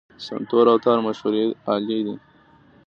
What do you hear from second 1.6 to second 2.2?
الې دي.